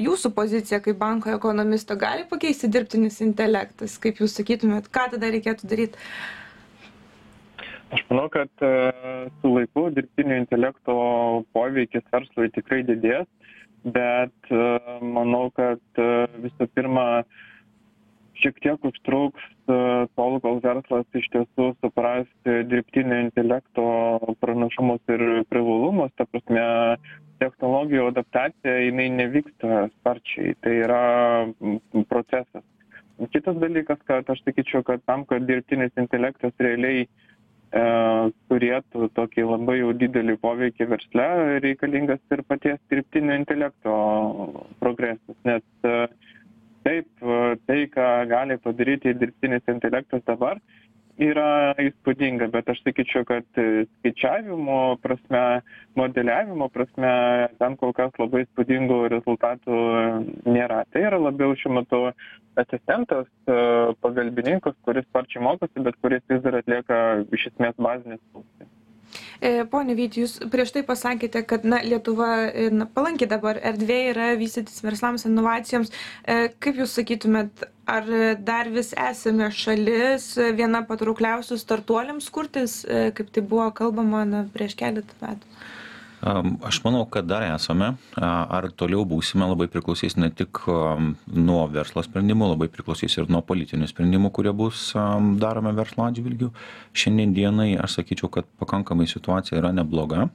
jūsų 0.06 0.32
pozicija 0.38 0.80
kaip 0.86 1.00
banko 1.02 1.34
ekonomisto 1.36 1.98
gali 2.00 2.28
pakeisti 2.30 2.72
dirbtinis 2.72 3.20
intelektas, 3.26 4.00
kaip 4.02 4.24
jūs 4.24 4.38
sakytumėt, 4.40 4.92
ką 4.94 5.10
tada 5.16 5.34
reikėtų 5.36 5.72
daryti? 5.72 6.08
Manau, 8.10 8.28
kad 8.30 8.52
su 8.62 9.50
laiku 9.50 9.88
dirbtinio 9.96 10.38
intelekto 10.38 10.96
poveikis 11.56 12.06
verslui 12.14 12.52
tikrai 12.54 12.84
didės, 12.86 13.26
bet 13.96 14.54
manau, 15.02 15.48
kad 15.58 16.02
visų 16.44 16.68
pirma, 16.78 17.06
šiek 18.42 18.58
tiek 18.64 18.88
užtruks 18.90 19.44
e, 19.72 19.78
tol 20.18 20.38
kol 20.44 20.60
verslas 20.64 21.06
iš 21.18 21.28
tiesų 21.34 21.70
supras 21.82 22.28
dirbtinio 22.46 23.20
intelekto 23.26 23.86
pranašumus 24.44 25.02
ir 25.16 25.26
privalumus. 25.52 26.14
Ta 26.20 26.28
prasme 26.30 26.66
technologijų 27.42 28.10
adaptacija 28.12 28.78
jinai 28.86 29.10
nevyksta 29.16 29.88
sparčiai 29.98 30.56
tai 30.64 30.78
yra 30.84 31.04
procesas. 32.12 32.64
Kitas 33.32 33.56
dalykas 33.62 34.02
kad 34.08 34.28
aš 34.32 34.42
sakyčiau 34.44 34.84
kad 34.88 35.04
tam 35.08 35.24
kad 35.28 35.48
dirbtinis 35.48 35.96
intelektas 36.00 36.56
realiai 36.60 37.06
e, 37.06 37.10
turėtų 37.74 39.10
tokį 39.16 39.44
labai 39.50 39.80
jau 39.80 39.92
didelį 39.94 40.38
poveikį 40.42 40.88
versle 40.92 41.60
reikalingas 41.64 42.20
ir 42.32 42.44
paties 42.48 42.80
dirbtinio 42.90 43.36
intelekto 43.36 43.96
progresas 44.80 45.36
nes 45.44 45.64
e, 45.84 46.08
taip 46.86 47.08
tai 47.66 47.80
ką 47.92 48.08
gali 48.30 48.58
padaryti 48.58 49.14
dirbtinis 49.14 49.66
intelektas 49.68 50.22
dabar 50.26 50.60
yra 51.22 51.74
įspūdinga 51.80 52.50
bet 52.52 52.70
aš 52.72 52.82
sakyčiau 52.84 53.26
kad 53.28 53.46
skaičiavimo 53.56 54.98
prasme 55.04 55.44
modeliavimo 55.96 56.68
prasme 56.74 57.12
ten 57.60 57.78
kol 57.80 57.94
kas 57.96 58.16
labai 58.20 58.44
įspūdingų 58.46 59.00
rezultatų 59.16 59.82
nėra. 60.46 60.84
Tai 60.92 61.06
yra 61.10 61.22
labiau 61.22 61.56
šiuo 61.60 61.76
metu 61.80 62.02
asistentas 62.60 63.28
pagalbininkas 64.04 64.76
kuris 64.88 65.08
sparčiai 65.10 65.44
mokosi 65.44 65.86
bet 65.88 66.00
kuris 66.04 66.24
vis 66.32 66.44
dar 66.44 66.60
atlieka 66.62 67.02
iš 67.36 67.52
esmės 67.54 67.80
bazines 67.80 68.24
funkcijas. 68.32 68.72
E, 68.72 68.85
pone 69.72 69.96
Vyti, 69.98 70.24
jūs 70.24 70.38
prieš 70.52 70.74
tai 70.76 70.84
pasakėte, 70.88 71.44
kad 71.48 71.66
na, 71.68 71.82
Lietuva 71.86 72.30
e, 72.50 72.70
na, 72.74 72.88
palanki 72.88 73.28
dabar 73.30 73.60
erdvė 73.72 74.00
yra 74.12 74.28
vystytis 74.40 74.84
verslams, 74.86 75.28
inovacijoms. 75.30 75.94
E, 76.24 76.50
kaip 76.64 76.82
jūs 76.82 76.98
sakytumėt, 77.00 77.66
ar 77.90 78.10
dar 78.42 78.72
vis 78.74 78.94
esame 78.98 79.52
šalis 79.54 80.32
viena 80.58 80.82
patraukliausių 80.88 81.60
startuoliams 81.62 82.32
kurtis, 82.34 82.80
kaip 82.86 83.30
tai 83.36 83.44
buvo 83.46 83.68
kalbama 83.78 84.24
na, 84.26 84.46
prieš 84.54 84.78
keletą 84.80 85.20
metų? 85.22 85.56
Aš 86.26 86.80
manau, 86.82 87.04
kad 87.06 87.28
dar 87.30 87.44
esame. 87.46 87.92
Ar 88.18 88.70
toliau 88.74 89.04
būsime 89.06 89.46
labai 89.46 89.68
priklausys 89.70 90.18
ne 90.18 90.32
tik 90.34 90.64
nuo 90.68 91.60
verslo 91.70 92.02
sprendimų, 92.06 92.48
labai 92.56 92.70
priklausys 92.74 93.20
ir 93.20 93.30
nuo 93.30 93.44
politinių 93.46 93.90
sprendimų, 93.92 94.32
kurie 94.34 94.54
bus 94.56 94.88
daromi 95.42 95.76
verslo 95.78 96.08
atžvilgių. 96.08 96.50
Šiandien 96.98 97.36
dienai 97.38 97.70
aš 97.78 98.00
sakyčiau, 98.00 98.32
kad 98.34 98.50
pakankamai 98.62 99.06
situacija 99.12 99.62
yra 99.62 99.74
nebloga 99.76 100.30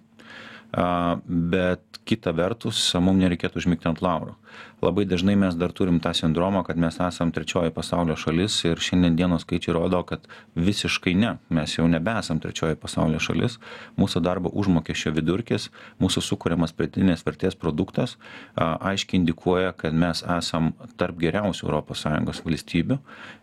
bet 1.27 2.01
kita 2.07 2.33
vertus 2.35 2.79
mum 3.03 3.19
nereikėtų 3.19 3.59
užmigti 3.59 3.91
ant 3.91 4.03
laurų 4.05 4.37
labai 4.83 5.05
dažnai 5.05 5.37
mes 5.37 5.57
dar 5.57 5.73
turim 5.73 6.01
tą 6.01 6.13
sindromą 6.17 6.63
kad 6.65 6.79
mes 6.81 6.97
esam 7.01 7.33
trečioji 7.33 7.73
pasaulio 7.75 8.17
šalis 8.17 8.57
ir 8.65 8.81
šiandien 8.81 9.17
dienos 9.17 9.45
skaičiai 9.47 9.75
rodo 9.77 10.03
kad 10.09 10.27
visiškai 10.57 11.15
ne. 11.15 11.37
Mes 11.49 11.77
jau 11.77 11.87
nebesam 11.89 12.41
trečioji 12.41 12.79
pasaulio 12.81 13.21
šalis. 13.21 13.59
Mūsų 14.01 14.23
darbo 14.25 14.53
užmokesčio 14.53 15.13
vidurkis 15.17 15.69
mūsų 16.01 16.23
sukuriamas 16.25 16.75
pridėtinės 16.77 17.25
vertės 17.27 17.59
produktas 17.59 18.17
aiškiai 18.57 19.21
indikuoja 19.21 19.73
kad 19.77 19.95
mes 19.95 20.25
esam 20.39 20.73
tarp 21.01 21.21
geriausių 21.21 21.67
europos 21.69 22.05
sąjungos 22.07 22.43
valstybių. 22.47 22.99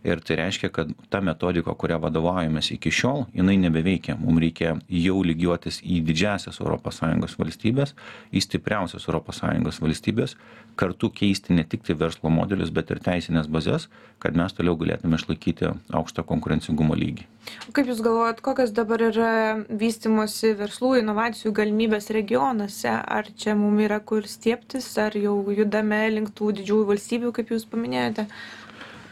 Ir 0.08 0.22
tai 0.26 0.40
reiškia 0.42 0.72
kad 0.74 0.94
ta 1.10 1.22
metodika 1.22 1.74
kuria 1.76 2.00
vadovaujamės 2.02 2.72
iki 2.76 2.92
šiol 2.94 3.28
jinai 3.36 3.58
nebeveikia. 3.62 4.18
Mum 4.18 4.40
reikia 4.42 4.78
jau 4.90 5.22
lygiuotis 5.26 5.82
į 5.86 6.02
didžiąsias 6.08 6.62
europos 6.64 7.02
sąjungos 7.02 7.38
valstybes 7.40 7.94
į 8.32 8.42
stipriausias 8.44 9.08
europos 9.08 9.42
sąjungos 9.42 9.82
valstybes 9.84 10.36
kartu 10.78 10.97
keisti 11.14 11.54
ne 11.54 11.64
tiktai 11.64 11.96
verslo 12.00 12.32
modelius 12.34 12.74
bet 12.74 12.90
ir 12.92 13.00
teisines 13.06 13.48
bazes 13.48 13.86
kad 14.24 14.38
mes 14.38 14.54
toliau 14.58 14.76
galėtume 14.80 15.18
išlaikyti 15.20 15.70
aukštą 15.94 16.26
konkurencingumo 16.28 16.98
lygį. 16.98 17.28
Kaip 17.76 17.90
jūs 17.92 18.02
galvojat 18.04 18.42
kokios 18.44 18.74
dabar 18.76 19.04
yra 19.08 19.32
vystymosi 19.70 20.56
verslų 20.58 20.98
inovacijų 21.04 21.54
galimybės 21.56 22.10
regionuose? 22.18 22.92
Ar 22.98 23.30
čia 23.38 23.56
mum 23.60 23.78
yra 23.84 24.02
kur 24.02 24.26
stiebtis 24.28 24.90
ar 25.02 25.16
jau 25.18 25.38
judame 25.54 26.02
link 26.16 26.34
tų 26.38 26.56
didžiųjų 26.60 26.90
valstybių 26.92 27.34
kaip 27.38 27.54
jūs 27.54 27.70
paminėjote 27.70 28.28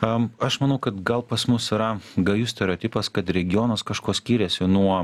Aš 0.02 0.60
manau, 0.60 0.78
kad 0.78 0.98
gal 1.04 1.22
pas 1.24 1.46
mus 1.48 1.70
yra 1.72 1.96
gajus 2.16 2.52
stereotipas, 2.52 3.10
kad 3.10 3.30
regionas 3.30 3.84
kažko 3.84 4.14
skiriasi 4.14 4.68
nuo 4.68 4.98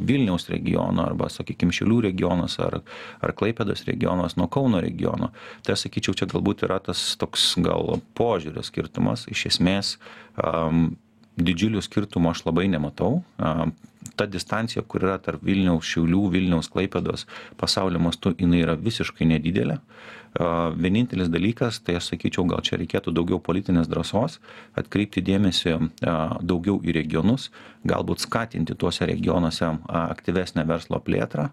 Vilniaus 0.00 0.48
regiono 0.50 1.04
arba, 1.06 1.28
sakykime, 1.30 1.74
Šilių 1.74 2.00
regionas 2.08 2.58
ar, 2.62 2.80
ar 3.22 3.34
Klaipėdas 3.38 3.84
regionas 3.86 4.36
nuo 4.36 4.48
Kauno 4.50 4.82
regiono. 4.82 5.30
Tai 5.62 5.76
aš 5.76 5.86
sakyčiau, 5.86 6.16
čia 6.18 6.30
galbūt 6.30 6.66
yra 6.66 6.80
tas 6.82 7.02
toks 7.20 7.52
gal 7.62 8.00
požiūrio 8.18 8.64
skirtumas. 8.66 9.28
Iš 9.30 9.46
esmės, 9.52 9.96
um, 10.42 10.96
didžiulių 11.38 11.82
skirtumų 11.84 12.34
aš 12.34 12.44
labai 12.48 12.66
nematau. 12.72 13.22
Um, 13.38 13.76
ta 14.18 14.26
distancija, 14.26 14.82
kur 14.82 15.06
yra 15.06 15.18
tarp 15.22 15.44
Vilniaus, 15.46 15.86
Šiaulių, 15.86 16.26
Vilniaus, 16.34 16.70
Klaipėdos 16.72 17.26
pasaulio 17.60 18.02
mastu, 18.02 18.34
jinai 18.38 18.64
yra 18.66 18.74
visiškai 18.78 19.28
nedidelė. 19.30 19.78
Vienintelis 20.78 21.30
dalykas, 21.32 21.78
tai 21.82 21.96
aš 21.98 22.10
sakyčiau, 22.12 22.44
gal 22.50 22.60
čia 22.62 22.76
reikėtų 22.78 23.14
daugiau 23.16 23.38
politinės 23.42 23.88
drąsos, 23.88 24.36
atkreipti 24.78 25.22
dėmesį 25.24 25.72
daugiau 26.44 26.76
į 26.84 26.94
regionus, 26.98 27.48
galbūt 27.88 28.22
skatinti 28.22 28.76
tuose 28.78 29.08
regionuose 29.08 29.70
aktyvesnę 29.88 30.66
verslo 30.68 31.00
plėtrą, 31.02 31.48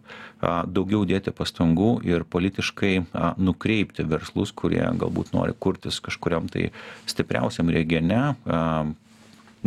daugiau 0.68 1.06
dėti 1.08 1.34
pastangų 1.34 1.92
ir 2.06 2.28
politiškai 2.28 2.94
nukreipti 3.40 4.06
verslus, 4.12 4.52
kurie 4.52 4.84
galbūt 4.84 5.32
nori 5.38 5.56
kurtis 5.58 6.02
kažkuriam 6.04 6.52
tai 6.52 6.68
stipriausiam 7.10 7.72
regione, 7.72 8.36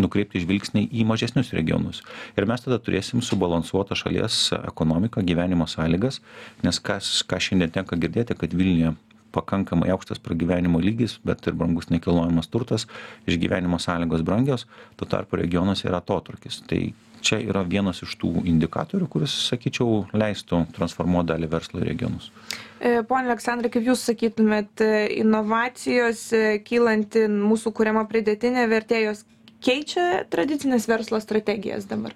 nukreipti 0.01 0.43
žvilgsnį 0.45 0.87
į 0.95 1.05
mažesnius 1.09 1.53
regionus. 1.57 2.03
Ir 2.39 2.47
mes 2.49 2.65
tada 2.65 2.79
turėsim 2.83 3.23
subalansuotą 3.25 3.99
šalies 3.99 4.41
ekonomiką, 4.63 5.25
gyvenimo 5.27 5.69
sąlygas, 5.71 6.23
nes 6.65 6.81
kas, 6.81 7.19
ką 7.29 7.41
šiandien 7.43 7.75
tenka 7.75 7.99
girdėti, 7.99 8.39
kad 8.39 8.55
Vilniuje 8.55 8.95
pakankamai 9.33 9.91
aukštas 9.93 10.21
pragyvenimo 10.25 10.81
lygis, 10.81 11.19
bet 11.25 11.47
ir 11.47 11.57
brangus 11.59 11.91
nekilnojamas 11.93 12.49
turtas, 12.49 12.87
išgyvenimo 13.29 13.79
sąlygos 13.83 14.25
brangios, 14.25 14.67
tuo 14.97 15.09
tarpu 15.09 15.37
regionuose 15.41 15.89
yra 15.89 16.01
atotrukis. 16.03 16.63
Tai 16.69 16.81
čia 17.25 17.41
yra 17.43 17.65
vienas 17.67 18.03
iš 18.05 18.15
tų 18.21 18.45
indikatorių, 18.49 19.09
kuris, 19.11 19.35
sakyčiau, 19.51 20.05
leistų 20.17 20.65
transformuoti 20.77 21.33
dalį 21.33 21.51
verslo 21.51 21.83
į 21.83 21.89
regionus. 21.91 22.31
E, 22.79 23.03
pone 23.09 23.27
Aleksandrai, 23.27 23.73
kaip 23.75 23.89
Jūs 23.91 24.07
sakytumėt, 24.09 24.85
inovacijos 25.19 26.29
e, 26.37 26.45
kylanti 26.65 27.27
mūsų 27.33 27.75
kuriama 27.75 28.07
pridėtinė 28.11 28.69
vertė, 28.71 29.03
jos 29.09 29.25
keičia 29.65 30.25
tradicinės 30.31 30.89
verslo 30.91 31.21
strategijas 31.25 31.89
dabar? 31.91 32.15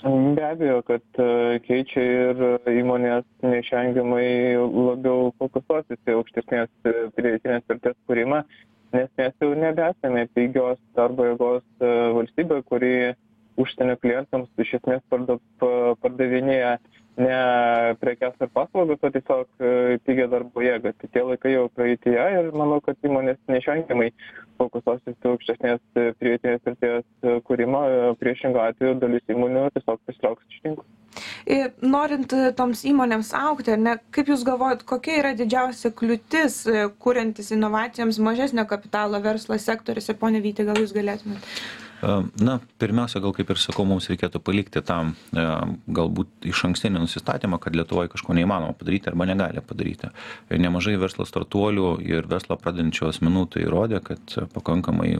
be 0.00 0.40
abejo 0.40 0.80
kad 0.88 1.02
keičia 1.66 2.00
ir 2.00 2.38
įmonės 2.72 3.26
neišvengiamai 3.44 4.56
labiau 4.56 5.28
fokusuosis 5.36 6.00
į 6.08 6.14
aukštesnės 6.16 6.70
pridėtinės 7.16 7.66
vertės 7.68 7.96
kūrimą 8.08 8.40
nes 8.96 9.10
mes 9.20 9.34
jau 9.44 9.50
nebesame 9.54 10.24
pigios 10.34 10.80
darbo 10.96 11.26
jėgos 11.28 11.66
valstybė 12.16 12.62
kuri 12.70 12.94
užsienio 13.60 13.98
klientams 14.00 14.48
iš 14.64 14.78
esmės 14.80 15.04
parda 15.12 15.36
pa 15.60 15.70
pardavinėja 16.00 16.78
ne 17.18 17.40
prekes 18.00 18.36
ar 18.40 18.52
paslaugas 18.54 19.02
o 19.02 19.10
tiesiog 19.14 19.48
pigią 20.06 20.28
darbo 20.32 20.62
jėgą. 20.64 20.92
Tai 21.00 21.10
tie 21.14 21.24
laikai 21.26 21.56
jau 21.56 21.66
praeityje 21.74 22.28
ir 22.38 22.52
manau 22.56 22.80
kad 22.84 22.96
įmonės 23.06 23.40
neišvengiamai 23.50 24.10
fokusuosis 24.60 25.16
į 25.16 25.32
aukštesnės 25.32 25.82
pridėtinės 25.96 26.64
vertės 26.68 27.44
kūrimą 27.48 27.82
priešingu 28.20 28.62
atveju 28.62 28.98
dalis 29.02 29.34
įmonių 29.34 29.68
tiesiog 29.76 30.00
pasitrauks 30.06 30.48
iš 30.48 30.64
rinkos. 30.66 30.88
Ir 31.50 31.72
norint 31.82 32.32
toms 32.56 32.84
įmonėms 32.86 33.32
aukti, 33.34 33.74
ne, 33.80 33.96
kaip 34.14 34.30
Jūs 34.30 34.44
galvojat, 34.46 34.84
kokia 34.86 35.16
yra 35.22 35.32
didžiausia 35.34 35.90
kliūtis, 35.96 36.62
kuriantis 37.02 37.50
inovacijoms 37.56 38.20
mažesnio 38.22 38.66
kapitalo 38.70 39.18
verslo 39.24 39.58
sektoriuose, 39.58 40.14
ponia 40.20 40.44
Vyti, 40.44 40.68
gal 40.68 40.78
Jūs 40.78 40.94
galėtumėte? 40.94 41.79
Na, 42.00 42.56
pirmiausia, 42.80 43.20
gal 43.20 43.34
kaip 43.36 43.50
ir 43.52 43.60
sakau, 43.60 43.84
mums 43.88 44.08
reikėtų 44.08 44.40
palikti 44.44 44.80
tam 44.86 45.12
galbūt 45.30 46.48
iš 46.48 46.62
ankstinį 46.70 47.02
nusistatymą, 47.02 47.58
kad 47.60 47.76
Lietuvoje 47.76 48.12
kažko 48.14 48.36
neįmanoma 48.38 48.76
padaryti 48.78 49.10
arba 49.10 49.26
negali 49.28 49.60
padaryti. 49.64 50.08
Ir 50.48 50.62
nemažai 50.64 50.96
verslo 51.00 51.26
startuolių 51.28 51.90
ir 52.06 52.28
verslo 52.30 52.56
pradedančių 52.60 53.10
asmenų 53.10 53.44
tai 53.52 53.66
įrodė, 53.66 54.00
kad 54.06 54.36
pakankamai 54.54 55.12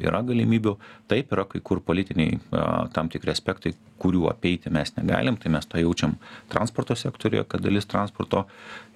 yra 0.00 0.22
galimybių. 0.26 0.76
Taip 1.12 1.36
yra 1.36 1.44
kai 1.50 1.60
kur 1.60 1.84
politiniai 1.84 2.40
tam 2.96 3.12
tikri 3.12 3.34
aspektai, 3.34 3.76
kurių 4.00 4.26
apeiti 4.32 4.72
mes 4.72 4.92
negalim, 4.96 5.36
tai 5.40 5.52
mes 5.52 5.68
to 5.68 5.80
jaučiam 5.80 6.16
transporto 6.52 6.96
sektoriuje, 6.96 7.44
kad 7.48 7.64
dalis 7.64 7.88
transporto 7.88 8.44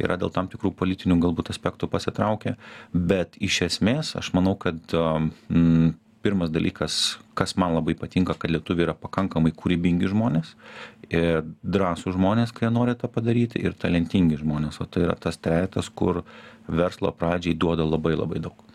yra 0.01 0.17
dėl 0.21 0.33
tam 0.33 0.49
tikrų 0.53 0.73
politinių 0.77 1.21
galbūt 1.25 1.53
aspektų 1.53 1.89
pasitraukę. 1.93 2.57
Bet 2.93 3.37
iš 3.41 3.67
esmės 3.69 4.15
aš 4.21 4.33
manau, 4.37 4.57
kad 4.61 4.81
mm, 4.93 5.93
pirmas 6.23 6.51
dalykas 6.53 7.19
kas 7.35 7.57
man 7.57 7.75
labai 7.75 7.95
patinka 7.99 8.35
kad 8.39 8.53
lietuviai 8.53 8.89
yra 8.89 8.95
pakankamai 8.97 9.53
kūrybingi 9.57 10.11
žmonės 10.13 10.55
ir 11.11 11.45
drąsūs 11.77 12.17
žmonės 12.17 12.55
kai 12.57 12.67
jie 12.67 12.73
nori 12.75 12.97
tą 12.99 13.11
padaryti 13.13 13.63
ir 13.63 13.77
talentingi 13.79 14.41
žmonės 14.41 14.81
o 14.83 14.87
tai 14.87 15.07
yra 15.07 15.17
tas 15.19 15.41
trejetas 15.41 15.89
kur 15.91 16.23
verslo 16.69 17.13
pradžiai 17.13 17.57
duoda 17.57 17.87
labai 17.89 18.15
labai 18.17 18.43
daug 18.47 18.67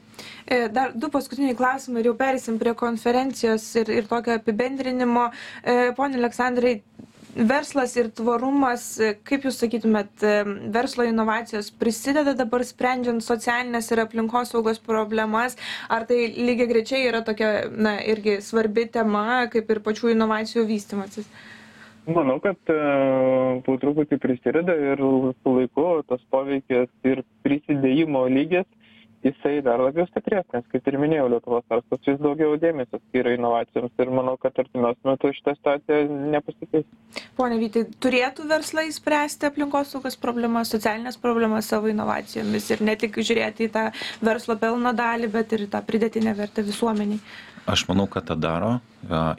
e, 0.47 0.67
Dar 0.73 0.93
du 0.95 1.09
paskutiniai 1.13 1.57
klausimai 1.57 2.01
ir 2.03 2.11
jau 2.11 2.17
perėsim 2.19 2.59
prie 2.61 2.75
konferencijos 2.77 3.67
ir, 3.81 3.91
ir 3.99 4.09
tokio 4.09 4.39
apibendrinimo. 4.39 5.29
E, 5.63 5.91
pone 5.97 6.19
Aleksandrai, 6.19 6.79
verslas 7.35 7.95
ir 7.99 8.09
tvarumas 8.15 8.85
kaip 9.27 9.47
jūs 9.47 9.59
sakytumėt 9.63 10.23
verslo 10.75 11.07
inovacijos 11.07 11.71
prisideda 11.79 12.35
dabar 12.37 12.63
sprendžiant 12.63 13.23
socialines 13.23 13.91
ir 13.91 14.03
aplinkosaugos 14.05 14.79
problemas? 14.83 15.57
Ar 15.89 16.07
tai 16.07 16.29
lygiagrečiai 16.35 17.09
yra 17.09 17.21
tokia 17.27 17.67
na 17.71 17.97
irgi 17.99 18.39
svarbi 18.45 18.87
tema 18.91 19.45
kaip 19.51 19.69
ir 19.69 19.83
pačių 19.83 20.15
inovacijų 20.15 20.65
vystymasis 20.71 21.27
manau 22.05 22.37
kad 22.43 22.57
e, 22.69 22.77
po 23.65 23.75
truputį 23.81 24.19
prisideda 24.21 24.75
ir 24.91 25.01
su 25.01 25.53
laiku 25.57 25.85
tas 26.09 26.21
poveikis 26.29 26.89
ir 27.07 27.23
prisidėjimo 27.45 28.25
lygis 28.29 28.67
jisai 29.25 29.59
dar 29.65 29.81
labiau 29.81 30.05
stiprės 30.09 30.45
nes 30.53 30.65
kaip 30.71 30.89
ir 30.89 30.97
minėjau 31.01 31.27
lietuvos 31.33 31.65
verslas 31.71 32.03
vis 32.07 32.19
daugiau 32.21 32.57
dėmesio 32.61 32.99
skiria 33.01 33.35
inovacijoms 33.37 34.03
ir 34.03 34.11
manau 34.19 34.35
kad 34.41 34.61
artimiausiu 34.63 35.09
metu 35.09 35.31
šita 35.35 35.55
situacija 35.57 36.03
nepasikeis. 36.35 36.85
Pone 37.39 37.57
vyti 37.61 37.85
turėtų 38.05 38.47
verslai 38.51 38.87
spręsti 38.95 39.49
aplinkosaugos 39.49 40.19
problemas 40.21 40.73
socialines 40.75 41.19
problemas 41.21 41.71
savo 41.73 41.89
inovacijomis 41.91 42.69
ir 42.75 42.85
ne 42.85 42.95
tik 43.01 43.17
žiūrėti 43.17 43.69
į 43.69 43.73
tą 43.75 43.89
verslo 44.25 44.59
pelno 44.61 44.93
dalį 44.95 45.31
bet 45.33 45.57
ir 45.57 45.65
į 45.65 45.71
tą 45.73 45.83
pridėtinę 45.89 46.37
vertę 46.37 46.65
visuomenei 46.69 47.21
aš 47.65 47.87
manau 47.89 48.05
kad 48.11 48.27
tą 48.29 48.35
daro 48.39 48.71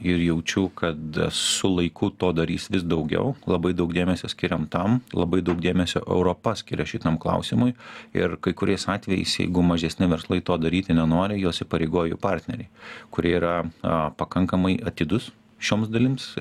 ir 0.03 0.21
jaučiu 0.23 0.69
kad 0.75 1.19
su 1.31 1.71
laiku 1.71 2.11
to 2.11 2.33
darys 2.33 2.69
vis 2.71 2.83
daugiau. 2.87 3.35
Labai 3.47 3.73
daug 3.75 3.93
dėmesio 3.95 4.31
skiriam 4.31 4.67
tam 4.71 5.01
labai 5.15 5.41
daug 5.47 5.61
dėmesio 5.63 6.03
europa 6.07 6.55
skiria 6.59 6.87
šitam 6.87 7.19
klausimui. 7.23 7.75
Ir 8.15 8.37
kai 8.43 8.55
kuriais 8.55 8.87
atvejais 8.91 9.39
jeigu 9.41 9.63
mažesni 9.63 10.11
verslai 10.11 10.41
to 10.41 10.57
daryti 10.59 10.95
nenori 10.95 11.41
juos 11.41 11.63
įpareigoja 11.63 12.15
jų 12.15 12.21
partneriai 12.23 12.71
kurie 13.11 13.37
yra 13.39 13.57
pakankamai 14.19 14.77
atidūs 14.87 15.31
šioms 15.63 15.91
dalims 15.93 16.35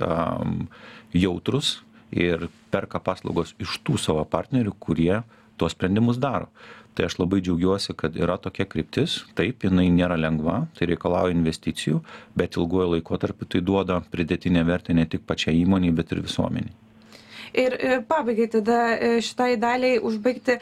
jautrūs 1.16 1.80
ir 2.16 2.48
perka 2.74 3.00
paslaugos 3.04 3.56
iš 3.62 3.80
tų 3.86 3.98
savo 4.02 4.26
partnerių 4.30 4.76
kurie 4.80 5.22
tuos 5.58 5.76
sprendimus 5.76 6.20
daro. 6.22 6.50
Tai 6.96 7.10
aš 7.10 7.18
labai 7.20 7.42
džiaugiuosi 7.44 7.96
kad 8.00 8.16
yra 8.16 8.38
tokia 8.40 8.68
kryptis. 8.72 9.18
Taip 9.36 9.66
jinai 9.68 9.90
nėra 9.92 10.16
lengva 10.20 10.62
tai 10.78 10.88
reikalauja 10.94 11.36
investicijų 11.36 12.00
bet 12.40 12.56
ilguoju 12.56 12.96
laikotarpiu 12.96 13.50
tai 13.52 13.62
duoda 13.62 14.00
pridėtinę 14.12 14.64
vertę 14.68 14.96
ne 14.96 15.06
tik 15.06 15.28
pačiai 15.28 15.60
įmonei 15.66 15.92
bet 15.96 16.16
ir 16.16 16.24
visuomenei 16.24 16.74
ir 17.56 17.76
pabaigai 18.08 18.48
tada 18.52 18.80
e, 18.96 19.12
šitai 19.24 19.56
daliai 19.60 20.00
užbaigti 20.04 20.58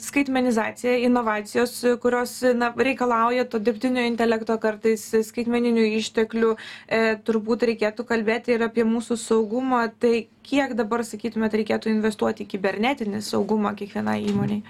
skaitmenizacija 0.00 0.96
inovacijos 1.06 1.72
kurios 2.02 2.42
na 2.54 2.72
reikalauja 2.76 3.44
to 3.48 3.58
dirbtinio 3.58 4.04
intelekto 4.04 4.58
kartais 4.60 5.06
skaitmeninių 5.28 5.86
išteklių 6.00 6.50
e, 6.54 7.00
turbūt 7.24 7.64
reikėtų 7.70 8.04
kalbėti 8.08 8.54
ir 8.56 8.66
apie 8.68 8.84
mūsų 8.84 9.16
saugumą. 9.20 9.86
Tai 9.98 10.26
kiek 10.44 10.74
dabar 10.76 11.04
sakytumėt 11.08 11.56
reikėtų 11.56 11.94
investuoti 11.94 12.44
į 12.44 12.50
kibernetinį 12.56 13.22
saugumą 13.24 13.72
kiekvienai 13.78 14.20
įmonei 14.28 14.60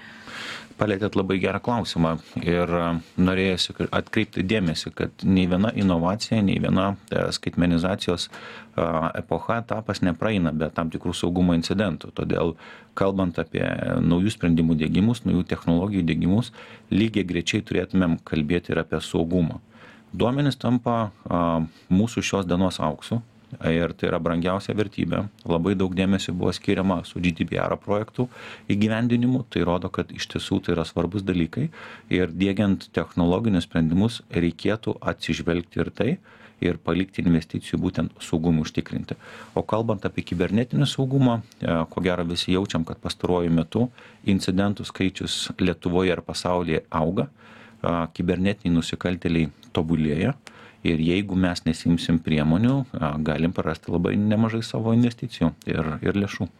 palietėt 0.79 1.15
labai 1.15 1.37
gerą 1.39 1.59
klausimą 1.63 2.15
ir 2.41 2.71
e, 2.79 2.83
norėjosi 3.21 3.75
atkreipti 3.95 4.43
dėmesį 4.47 4.91
kad 4.97 5.25
nei 5.27 5.47
viena 5.51 5.71
inovacija 5.75 6.41
nei 6.45 6.57
viena 6.63 6.93
e, 7.09 7.27
skaitmenizacijos 7.35 8.29
epocha 9.15 9.61
etapas 9.61 10.01
nepraeina 10.03 10.51
be 10.51 10.67
tam 10.75 10.89
tikrų 10.91 11.13
saugumo 11.15 11.53
incidentų. 11.55 12.09
Todėl 12.17 12.57
kalbant 12.99 13.37
apie 13.39 13.63
naujų 14.03 14.33
sprendimų 14.33 14.75
diegimus 14.81 15.23
naujų 15.23 15.45
technologijų 15.47 16.03
diegimus 16.09 16.51
lygiagrečiai 16.91 17.63
turėtumėm 17.63 18.17
kalbėti 18.27 18.73
ir 18.75 18.83
apie 18.83 18.99
saugumą. 18.99 19.61
Duomenys 20.11 20.59
tampa 20.59 21.13
mūsų 21.87 22.23
šios 22.23 22.51
dienos 22.51 22.81
auksu 22.83 23.21
ir 23.71 23.93
tai 23.97 24.09
yra 24.09 24.19
brangiausia 24.21 24.75
vertybė. 24.77 25.25
Labai 25.47 25.75
daug 25.77 25.93
dėmesio 25.95 26.33
buvo 26.35 26.53
skiriama 26.55 27.01
su 27.07 27.21
gdpr 27.23 27.77
projektų 27.81 28.27
įgyvendinimu. 28.71 29.45
Tai 29.49 29.65
rodo 29.67 29.91
kad 29.93 30.11
iš 30.15 30.27
tiesų 30.33 30.61
tai 30.65 30.75
yra 30.75 30.85
svarbūs 30.87 31.25
dalykai. 31.25 31.69
Ir 32.13 32.33
diegiant 32.33 32.89
technologinius 32.95 33.67
sprendimus 33.69 34.21
reikėtų 34.33 34.97
atsižvelgti 35.01 35.83
ir 35.83 35.91
tai 35.95 36.09
ir 36.63 36.77
palikti 36.79 37.19
investicijų 37.19 37.81
būtent 37.83 38.21
saugumui 38.23 38.63
užtikrinti. 38.63 39.17
O 39.59 39.63
kalbant 39.67 40.05
apie 40.07 40.23
kibernetinį 40.23 40.87
saugumą 40.87 41.41
e, 41.41 41.73
ko 41.91 42.03
gero 42.03 42.23
visi 42.27 42.53
jaučiam 42.53 42.85
kad 42.87 43.01
pastaruoju 43.03 43.51
metu 43.51 43.89
incidentų 44.23 44.87
skaičius 44.87 45.49
lietuvoje 45.59 46.15
ir 46.15 46.23
pasaulyje 46.25 46.85
auga 46.95 47.27
kibernetiniai 48.15 48.73
nusikaltėliai 48.73 49.51
tobulėja 49.75 50.33
ir 50.85 51.01
jeigu 51.01 51.37
mes 51.39 51.65
nesiimsim 51.65 52.19
priemonių 52.25 52.77
galim 53.25 53.55
prarasti 53.55 53.93
labai 53.93 54.15
nemažai 54.19 54.63
savo 54.65 54.93
investicijų 54.95 55.51
ir 55.69 55.97
ir 56.05 56.23
lėšų 56.25 56.51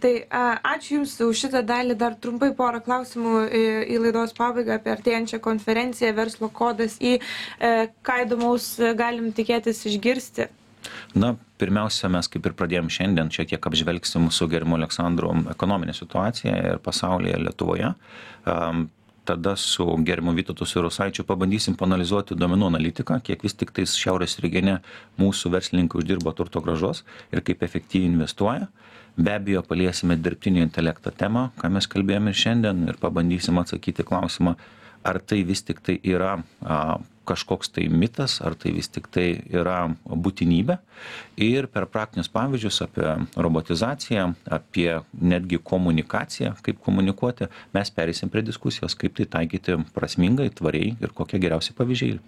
Tai 0.00 0.12
a, 0.32 0.44
ačiū 0.74 1.00
Jums 1.00 1.18
už 1.20 1.42
šitą 1.44 1.60
dalį. 1.66 1.96
Dar 2.00 2.16
trumpai 2.16 2.50
porą 2.56 2.80
klausimų 2.84 3.34
į, 3.46 3.64
į 3.92 3.98
laidos 4.06 4.32
pabaigą 4.36 4.78
apie 4.78 4.94
artėjančią 4.94 5.40
konferenciją 5.44 6.14
Verslo 6.16 6.48
kodas 6.48 6.96
į 6.96 7.18
e, 7.18 7.90
ką 8.06 8.22
įdomaus 8.24 8.72
galim 8.96 9.30
tikėtis 9.36 9.84
išgirsti. 9.90 10.48
Na, 11.12 11.34
pirmiausia, 11.60 12.08
mes 12.08 12.30
kaip 12.32 12.46
ir 12.48 12.54
pradėjom 12.56 12.88
šiandien, 12.92 13.28
šiek 13.34 13.50
tiek 13.52 13.66
apžvelgsim 13.68 14.30
su 14.32 14.48
gerimu 14.48 14.78
Aleksandru 14.78 15.34
ekonominę 15.52 15.92
situaciją 15.96 16.54
ir 16.70 16.80
pasaulyje 16.80 17.42
Lietuvoje. 17.44 17.92
Um, 18.48 18.86
tada 19.24 19.56
su 19.56 19.84
gerbiamu 20.06 20.34
vytautu 20.36 20.66
siaurusaičiu 20.66 21.24
pabandysim 21.28 21.76
paanalizuoti 21.80 22.36
duomenų 22.38 22.70
analitiką 22.72 23.20
kiek 23.26 23.44
vis 23.44 23.56
tiktais 23.58 23.94
šiaurės 24.00 24.38
regione 24.44 24.78
mūsų 25.20 25.52
verslininkai 25.54 26.00
uždirba 26.02 26.34
turto 26.36 26.62
grąžos 26.64 27.04
ir 27.32 27.44
kaip 27.46 27.62
efektyviai 27.66 28.10
investuoja. 28.12 28.68
Be 29.20 29.34
abejo 29.36 29.62
paliesime 29.66 30.16
dirbtinio 30.16 30.62
intelekto 30.64 31.10
temą 31.10 31.50
ką 31.60 31.72
mes 31.74 31.88
kalbėjom 31.90 32.30
ir 32.30 32.42
šiandien 32.42 32.84
ir 32.88 33.00
pabandysim 33.00 33.58
atsakyt 33.60 34.02
į 34.04 34.08
klausimą 34.12 34.56
ar 35.04 35.20
tai 35.20 35.42
vis 35.48 35.62
tiktai 35.64 35.98
yra 36.04 36.36
a, 36.38 36.98
kažkoks 37.30 37.70
tai 37.76 37.86
mitas, 37.88 38.38
ar 38.44 38.56
tai 38.58 38.74
vis 38.76 38.90
tik 38.90 39.08
tai 39.14 39.26
yra 39.48 39.78
būtinybė. 40.04 40.78
Ir 41.40 41.70
per 41.72 41.86
praktinius 41.90 42.30
pavyzdžius 42.32 42.82
apie 42.86 43.14
robotizaciją, 43.38 44.26
apie 44.58 44.90
netgi 45.14 45.60
komunikaciją, 45.72 46.56
kaip 46.66 46.82
komunikuoti, 46.84 47.48
mes 47.76 47.94
perėsim 47.94 48.32
prie 48.32 48.44
diskusijos, 48.46 48.98
kaip 48.98 49.16
tai 49.18 49.28
taikyti 49.38 49.78
prasmingai, 49.96 50.50
tvariai 50.52 50.96
ir 50.98 51.16
kokie 51.16 51.40
geriausi 51.42 51.76
pavyzdžiai. 51.78 52.20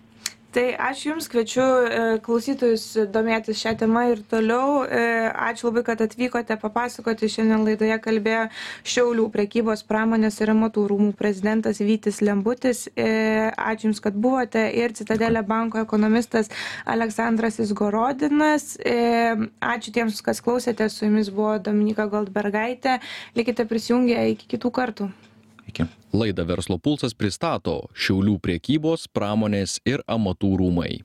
Tai 0.52 0.72
ačiū 0.76 1.12
jums 1.12 1.28
kviečiu 1.32 1.62
e, 1.64 2.00
klausytojus 2.24 2.84
domėtis 3.12 3.60
šią 3.62 3.72
temą 3.80 4.02
ir 4.12 4.20
toliau. 4.30 4.82
E, 4.84 5.00
ačiū 5.48 5.70
labai 5.70 5.82
kad 5.86 6.04
atvykote 6.04 6.56
papasakoti. 6.60 7.30
Šiandien 7.32 7.64
laidoje 7.66 7.96
kalbėjo 8.04 8.44
šiaulių 8.94 9.26
prekybos 9.34 9.84
pramonės 9.88 10.40
ir 10.44 10.52
amatų 10.52 10.84
rūmų 10.92 11.16
prezidentas 11.18 11.80
vytis 11.80 12.20
lembutis. 12.24 12.84
E, 12.92 13.08
ačiū 13.56 13.88
jums 13.88 14.04
kad 14.04 14.18
buvote. 14.26 14.66
Ir 14.76 14.94
citadelė 14.98 15.44
banko 15.48 15.82
ekonomistas 15.86 16.52
aleksandras 16.84 17.60
izgorodinas. 17.64 18.76
Ačiū 18.82 19.96
tiems 19.96 20.20
kas 20.24 20.44
klausėte. 20.44 20.90
Su 20.92 21.08
jumis 21.08 21.32
buvo 21.32 21.56
dominyka 21.58 22.10
goldbergaitė. 22.12 23.00
Likite 23.38 23.68
prisijungę 23.68 24.28
iki 24.36 24.56
kitų 24.56 24.74
kartų 24.80 25.12
Iki. 25.68 25.86
Laidą 26.12 26.44
Verslo 26.48 26.78
pulsas 26.82 27.14
pristato 27.14 27.78
Šiaulių 27.94 28.38
priekybos, 28.42 29.06
pramonės 29.12 29.78
ir 29.88 30.02
amatų 30.10 30.56
rūmai. 30.60 31.02